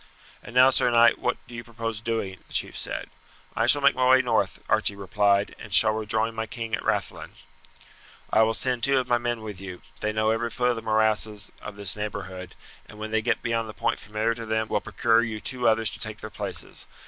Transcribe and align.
"And 0.41 0.55
now, 0.55 0.71
Sir 0.71 0.89
Knight, 0.89 1.19
what 1.19 1.37
do 1.47 1.53
you 1.53 1.63
propose 1.63 2.01
doing?" 2.01 2.39
the 2.47 2.55
chief 2.55 2.75
said. 2.75 3.07
"I 3.55 3.67
shall 3.67 3.83
make 3.83 3.93
my 3.93 4.07
way 4.09 4.23
north," 4.23 4.59
Archie 4.67 4.95
replied, 4.95 5.55
"and 5.59 5.71
shall 5.71 5.91
rejoin 5.91 6.33
my 6.33 6.47
king 6.47 6.73
at 6.73 6.81
Rathlin." 6.83 7.33
"I 8.33 8.41
will 8.41 8.55
send 8.55 8.81
two 8.83 8.97
of 8.97 9.07
my 9.07 9.19
men 9.19 9.41
with 9.43 9.61
you. 9.61 9.83
They 9.99 10.11
know 10.11 10.31
every 10.31 10.49
foot 10.49 10.71
of 10.71 10.75
the 10.75 10.81
morasses 10.81 11.51
of 11.61 11.75
this 11.75 11.95
neighbourhood, 11.95 12.55
and 12.89 12.97
when 12.97 13.11
they 13.11 13.21
get 13.21 13.43
beyond 13.43 13.69
the 13.69 13.75
point 13.75 13.99
familiar 13.99 14.33
to 14.33 14.45
them 14.47 14.69
will 14.69 14.81
procure 14.81 15.21
you 15.21 15.39
two 15.39 15.67
others 15.67 15.91
to 15.91 15.99
take 15.99 16.17
their 16.17 16.31
places. 16.31 16.87